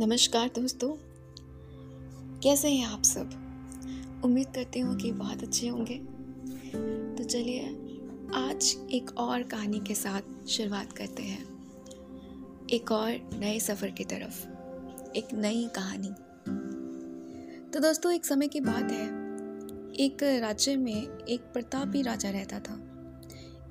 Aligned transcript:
नमस्कार 0.00 0.48
दोस्तों। 0.48 0.96
कैसे 2.40 2.68
हैं 2.68 2.86
आप 2.86 3.02
सब? 3.02 3.30
उम्मीद 4.24 4.46
करती 4.46 4.80
हूँ 4.80 4.96
कि 4.96 5.12
बहुत 5.12 5.42
अच्छे 5.42 5.68
होंगे। 5.68 5.98
तो 7.16 7.24
चलिए, 7.24 7.66
आज 8.34 8.88
एक 8.92 9.18
और 9.18 9.42
कहानी 9.42 9.80
के 9.80 9.94
साथ 9.94 10.46
शुरुआत 10.46 10.92
करते 10.92 11.22
हैं। 11.22 11.44
एक 12.70 12.92
और 12.92 13.30
नए 13.38 13.58
सफ़र 13.58 13.90
की 13.90 14.04
तरफ़। 14.04 14.46
एक 15.16 15.28
नई 15.34 15.68
कहानी। 15.74 16.10
तो 17.70 17.80
दोस्तों, 17.80 18.12
एक 18.12 18.26
समय 18.26 18.48
की 18.48 18.60
बात 18.60 18.92
है। 18.92 19.06
एक 19.94 20.18
राज्य 20.22 20.76
में 20.76 21.24
एक 21.24 21.40
प्रतापी 21.40 22.02
राजा 22.02 22.30
रहता 22.30 22.60
था। 22.60 22.89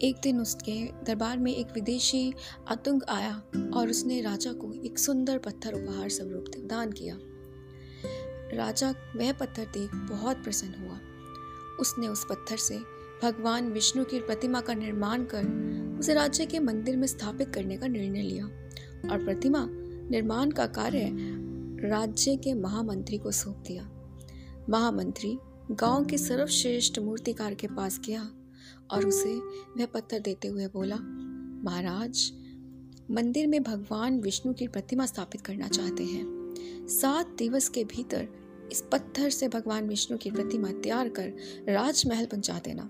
एक 0.04 0.16
दिन 0.24 0.40
उसके 0.40 0.86
दरबार 1.06 1.38
में 1.38 1.56
एक 1.56 1.68
विदेशी 1.74 2.34
आतंक 2.68 3.04
आया 3.10 3.44
और 3.74 3.90
उसने 3.90 4.22
राजा 4.22 4.54
को 4.54 4.74
एक 4.86 5.00
सुंदर 5.00 5.38
पत्थर 5.38 5.74
उपहार 5.74 6.10
स्वरूप 6.10 6.46
दान 6.58 6.92
किया। 6.92 7.18
राजा 8.58 8.92
वह 9.16 9.32
पत्थर 9.32 9.66
देख 9.66 9.96
बहुत 9.96 10.38
प्रसन्न 10.38 10.74
हुआ। 10.74 11.00
उसने 11.80 12.08
उस 12.08 12.26
पत्थर 12.30 12.58
से 12.58 12.80
भगवान 13.24 13.72
विष्णु 13.72 14.04
की 14.04 14.20
प्रतिमा 14.20 14.62
का 14.62 14.74
निर्माण 14.74 15.24
कर 15.24 16.00
उसे 16.00 16.14
राज्य 16.14 16.46
के 16.46 16.60
मंदिर 16.60 16.98
में 16.98 17.08
स्थापित 17.08 17.54
करने 17.54 17.78
का 17.78 17.88
निर्णय 17.88 18.22
लिया 18.22 18.46
और 19.12 19.24
प्रतिमा 19.26 19.68
निर्माण 20.10 20.52
का 20.52 20.66
कार्य 20.66 21.10
राज्य 21.88 22.36
के 22.36 22.54
महामंत्री 22.54 23.18
को 23.18 23.32
सौंप 23.32 23.64
दिया। 23.68 23.90
महामंत्री 24.70 25.38
गाँव 25.72 26.06
के 26.06 26.18
सर्वश्रेष्ठ 26.18 27.00
मूर्तिकार 27.00 27.54
के 27.54 27.68
पास 27.68 28.00
गया 28.06 28.32
और 28.92 29.06
उसे 29.06 29.36
वह 29.78 29.86
पत्थर 29.86 30.20
देते 30.20 30.48
हुए 30.48 30.68
बोला, 30.68 30.98
महाराज, 31.64 32.32
मंदिर 33.12 33.48
में 33.48 33.64
भगवान 33.64 34.20
विष्णु 34.20 34.54
की 34.54 34.68
प्रतिमा 34.68 35.06
स्थापित 35.06 35.42
करना 35.42 35.68
चाहते 35.68 36.04
हैं। 36.04 36.40
सात 36.88 37.28
दिवस 37.28 37.70
के 37.70 37.84
भीतर 37.84 38.28
इस 38.72 38.84
पत्थर 38.92 39.30
से 39.30 39.48
भगवान 39.48 39.88
विष्णु 39.88 40.18
की 40.18 40.32
प्रतिमा 40.32 40.72
तैयार 40.72 41.10
कर 41.10 41.34
राजमहल 41.70 42.26
पहुँचा 42.26 42.62
देना। 42.66 42.90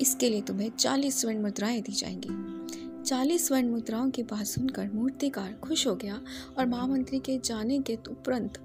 इसके 0.00 0.28
लिए 0.28 0.42
तुम्हें 0.42 0.70
चालीस 0.70 1.20
स्वर्ण 1.20 1.42
मुद्राएँ 1.42 1.80
दी 1.80 1.92
जाएँगी। 1.92 2.60
चालीस 3.02 3.46
स्वर्ण 3.46 3.68
मुद्राओं 3.68 4.10
की 4.10 4.22
बात 4.22 4.46
सुनकर 4.46 4.90
मूर्तिकार 4.94 5.52
खुश 5.52 5.86
हो 5.86 5.94
गया 5.94 6.20
और 6.58 6.66
महामंत्री 6.66 7.18
के 7.18 7.38
जाने 7.38 7.78
के 7.78 7.98
उपरंत 8.10 8.64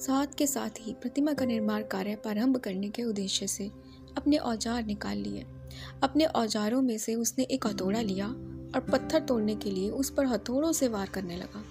साथ 0.00 0.26
के 0.38 0.46
साथ 0.46 0.70
ही 0.80 0.92
प्रतिमा 0.92 1.32
का 1.32 1.44
निर्माण 1.44 1.82
कार्य 1.82 2.14
प्रारंभ 2.14 2.56
करने 2.56 2.88
के 2.88 3.02
उद्देश्य 3.02 3.46
से 3.46 3.70
अपने 4.16 4.36
औज़ार 4.36 4.84
निकाल 4.84 5.18
लिए। 5.18 5.44
अपने 6.02 6.24
औजारों 6.24 6.80
में 6.82 6.96
से 6.98 7.14
उसने 7.14 7.44
एक 7.46 7.66
हथौड़ा 7.66 8.00
लिया 8.00 8.26
और 8.26 8.86
पत्थर 8.92 9.20
तोड़ने 9.20 9.54
के 9.54 9.70
लिए 9.70 9.90
उस 9.90 10.10
पर 10.10 10.26
हथौड़ों 10.26 10.72
से 10.72 10.88
वार 10.88 11.08
करने 11.08 11.36
लगा। 11.36 11.62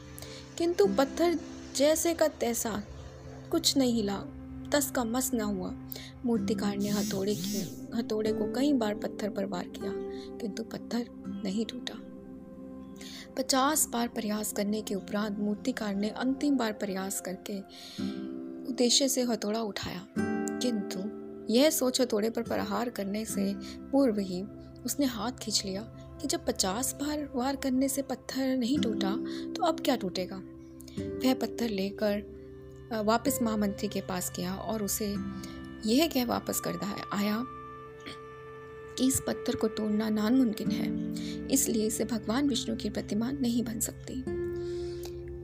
किंतु 0.57 0.85
पत्थर 0.97 1.37
जैसे 1.75 2.13
का 2.13 2.27
तैसा 2.39 2.81
कुछ 3.51 3.75
नहीं 3.77 3.93
हिला 3.93 4.17
तस 4.73 4.89
का 4.91 5.03
मस 5.03 5.31
न 5.33 5.41
हुआ। 5.41 5.73
मूर्तिकार 6.25 6.77
ने 6.77 6.89
हथौड़े 6.89 7.35
की 7.35 7.61
हथौड़े 7.95 8.33
को 8.33 8.51
कई 8.53 8.73
बार 8.73 8.95
पत्थर 8.95 9.29
पर 9.29 9.45
वार 9.45 9.67
किया, 9.69 9.91
किंतु 10.37 10.63
पत्थर 10.63 11.05
नहीं 11.43 11.65
टूटा। 11.65 11.99
पचास 13.37 13.87
बार 13.87 14.07
प्रयास 14.07 14.51
करने 14.53 14.81
के 14.81 14.95
उपरांत 14.95 15.39
मूर्तिकार 15.39 15.95
ने 15.95 16.09
अंतिम 16.09 16.57
बार 16.57 16.73
प्रयास 16.73 17.21
करके 17.21 17.57
उद्देश्य 18.69 19.07
से 19.09 19.21
हथौड़ा 19.23 19.61
उठाया, 19.61 20.05
किंतु 20.17 20.99
यह 21.49 21.69
सोच 21.69 22.01
हथौड़े 22.01 22.29
पर 22.29 22.41
प्रहार 22.41 22.89
करने 22.89 23.25
से 23.25 23.53
पूर्व 23.91 24.19
ही 24.19 24.41
उसने 24.85 25.05
हाथ 25.05 25.31
खींच 25.31 25.65
लिया 25.65 25.81
कि 26.21 26.27
जब 26.27 26.45
पचास 26.45 26.93
बार 26.93 27.29
वार 27.35 27.55
करने 27.55 27.89
से 27.89 28.01
पत्थर 28.01 28.57
नहीं 28.57 28.79
टूटा 28.79 29.15
तो 29.53 29.63
अब 29.63 29.79
क्या 29.79 29.95
टूटेगा? 29.95 30.35
वह 30.97 31.33
पत्थर 31.33 31.69
लेकर 31.69 33.01
वापस 33.05 33.39
महामंत्री 33.41 33.87
के 33.87 34.01
पास 34.01 34.31
गया 34.37 34.55
और 34.55 34.83
उसे 34.83 35.15
यह 35.85 36.07
कह 36.07 36.25
वापस 36.25 36.59
कर 36.59 36.79
आया 37.13 37.43
कि 38.97 39.07
इस 39.07 39.21
पत्थर 39.27 39.55
को 39.55 39.67
तोड़ना 39.67 40.09
नामुमकिन 40.09 40.71
है, 40.71 41.47
इसलिए 41.47 41.87
इसे 41.87 42.05
भगवान 42.05 42.49
विष्णु 42.49 42.75
की 42.75 42.89
प्रतिमा 42.89 43.31
नहीं 43.31 43.63
बन 43.63 43.79
सकती। 43.79 44.15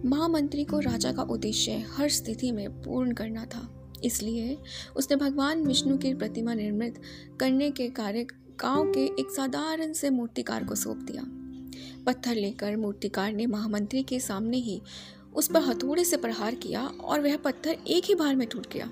महामंत्री 0.08 0.64
को 0.64 0.80
राजा 0.80 1.12
का 1.12 1.24
उद्देश्य 1.24 1.72
हर 1.72 2.10
स्थिति 2.10 2.52
में 2.52 2.82
पूर्ण 2.82 3.14
करना 3.14 3.46
था। 3.46 3.85
इसलिए 4.04 4.58
उसने 4.96 5.18
भगवान 5.18 5.66
विष्णु 5.66 5.98
की 5.98 6.14
प्रतिमा 6.14 6.54
निर्मित 6.54 7.02
करने 7.40 7.72
के 7.72 7.88
कार्य, 7.90 8.24
गाँव 8.62 8.92
के 8.92 9.06
एक 9.06 9.32
साधारण 9.32 9.94
से 9.94 10.10
मूर्तिकार 10.10 10.64
को 10.64 10.76
सौंप 10.76 10.98
दिया। 10.98 11.24
पत्थर 12.06 12.36
लेकर 12.36 12.76
मूर्तिकार 12.78 13.34
ने 13.34 13.46
महामंत्री 13.46 14.04
के 14.04 14.20
सामने 14.20 14.58
ही 14.58 14.82
उस 15.36 15.48
पर 15.48 15.60
हथौड़े 15.60 16.04
से 16.04 16.18
प्रहार 16.18 16.56
किया 16.56 16.82
और 16.82 17.22
वह 17.22 17.38
पत्थर 17.38 17.78
एक 17.88 18.06
ही 18.06 18.16
बार 18.16 18.36
में 18.36 18.48
टूट 18.48 18.74
गया। 18.74 18.90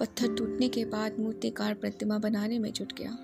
पत्थर 0.00 0.34
टूटने 0.34 0.68
के 0.68 0.84
बाद 0.84 1.18
मूर्तिकार 1.18 1.74
प्रतिमा 1.74 2.18
बनाने 2.18 2.58
में 2.58 2.72
जुट 2.72 2.92
गया। 2.92 3.16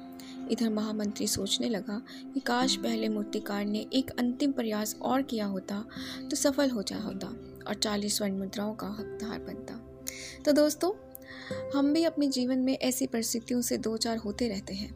इधर 0.50 0.70
महामंत्री 0.70 1.26
सोचने 1.26 1.68
लगा 1.68 2.02
कि 2.34 2.41
काश 2.41 2.76
पहले 2.76 3.08
मूर्तिकार 3.08 3.64
ने 3.64 3.86
एक 3.92 4.10
अंतिम 4.10 4.52
प्रयास 4.52 4.97
और 5.02 5.22
किया 5.22 5.47
होता 5.47 5.84
तो 6.30 6.36
सफल 6.36 6.70
हो 6.70 6.82
जाता 6.82 7.04
होता 7.04 7.26
और 7.68 7.74
चालीस 7.74 8.16
स्वर्ण 8.16 8.38
मुद्राओं 8.38 8.74
का 8.74 8.86
हकदार 8.86 9.38
बनता। 9.38 9.79
तो 10.44 10.52
दोस्तों, 10.52 10.90
हम 11.74 11.92
भी 11.92 12.04
अपने 12.04 12.26
जीवन 12.28 12.58
में 12.58 12.78
ऐसी 12.78 13.06
परिस्थितियों 13.06 13.60
से 13.60 13.76
दो 13.78 13.96
चार 13.96 14.16
होते 14.16 14.48
रहते 14.48 14.74
हैं। 14.74 14.90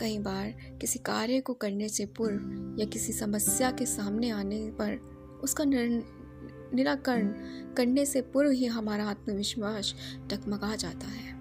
कई 0.00 0.18
बार 0.18 0.54
किसी 0.80 0.98
कार्य 0.98 1.40
को 1.40 1.54
करने 1.54 1.88
से 1.88 2.06
पूर्व 2.06 2.76
या 2.80 2.86
किसी 2.86 3.12
समस्या 3.12 3.70
के 3.70 3.86
सामने 3.86 4.30
आने 4.30 4.58
पर 4.70 4.94
उसका 5.42 5.64
निराकरण 5.64 7.28
करने 7.74 8.06
से 8.06 8.20
पूर्व 8.22 8.50
ही 8.50 8.66
हमारा 8.66 9.04
आत्मविश्वास 9.04 9.94
टकमगा 10.30 10.74
जाता 10.76 11.06
है 11.06 11.34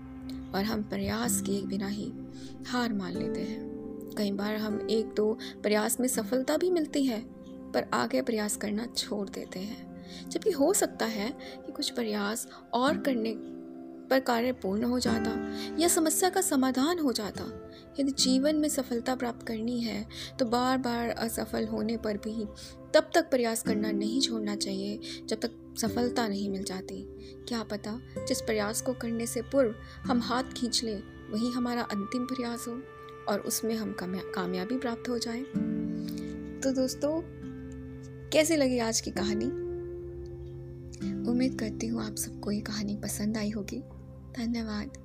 और 0.52 0.64
हम 0.64 0.84
प्रयास 0.84 1.42
किए 1.42 1.62
बिना 1.62 1.88
ही 1.88 2.12
हार 2.68 2.94
मान 2.94 3.14
लेते 3.14 3.42
हैं। 3.42 4.14
कई 4.18 4.32
बार 4.32 4.56
हम 4.56 4.88
एक 4.92 5.06
दो 5.06 5.38
प्रयास 5.64 6.00
में 6.00 6.08
सफलता 6.08 6.58
भी 6.58 6.72
मिलती 6.72 7.06
है, 7.06 7.22
पर 7.72 7.90
आगे 7.94 8.22
प्रयास 8.22 8.56
करना 8.58 8.86
छोड़ 8.88 9.28
देते 9.30 9.60
हैं। 9.60 9.95
जबकि 10.30 10.52
हो 10.52 10.74
सकता 10.74 11.06
है 11.06 11.30
कि 11.66 11.72
कुछ 11.72 11.90
प्रयास 11.90 12.48
और 12.74 12.98
करने 12.98 13.34
पर 14.10 14.20
कार्य 14.20 14.52
पूर्ण 14.52 14.84
हो 14.84 15.00
जाता 15.00 15.32
या 15.80 15.88
समस्या 15.88 16.30
का 16.30 16.42
समाधान 16.42 17.00
हो 17.00 17.12
जाता। 17.12 17.44
यदि 18.00 18.12
जीवन 18.14 18.56
में 18.56 18.68
सफलता 18.70 19.16
प्राप्त 19.16 19.46
करनी 19.48 19.80
है 19.82 20.06
तो 20.40 20.46
बार 20.46 20.78
बार 20.78 21.10
असफल 21.10 21.66
होने 21.68 21.98
पर 21.98 22.18
भी 22.18 22.46
तब 22.94 23.10
तक 23.16 23.30
प्रयास 23.30 23.64
करना 23.64 23.92
नहीं 23.92 24.20
छोड़ना 24.22 24.56
चाहिए, 24.56 25.00
जब 25.28 25.40
तक 25.40 25.52
सफलता 25.78 26.28
नहीं 26.28 26.50
मिल 26.50 26.64
जाती। 26.64 27.02
क्या 27.48 27.64
पता 27.64 28.00
जिस 28.28 28.42
प्रयास 28.42 28.82
को 28.82 28.94
करने 28.94 29.26
से 29.26 29.42
पूर्व 29.42 29.76
हम 30.06 30.22
हाथ 30.22 30.54
खींच 30.54 30.84
लें, 30.84 31.02
वही 31.32 31.52
हमारा 31.52 31.82
अंतिम 31.82 32.26
प्रयास 32.26 32.66
हो 32.68 32.80
और 33.28 33.40
उसमें 33.40 33.76
हम 33.76 33.96
कामयाबी 34.00 34.78
प्राप्त 34.78 35.10
हो 35.10 35.18
जाए। 35.18 35.42
तो 36.62 36.72
दोस्तों, 36.74 37.22
कैसी 38.30 38.56
लगी 38.56 38.80
आज 38.80 39.02
की 39.02 39.12
कहानी? 39.12 39.65
उम्मीद 41.14 41.60
करती 41.60 41.88
हूँ 41.88 42.04
आप 42.04 42.16
सबको 42.16 42.52
ये 42.52 42.62
कहानी 42.62 42.96
पसंद 42.96 43.38
आई 43.38 43.50
होगी। 43.50 43.80
धन्यवाद। 44.38 45.05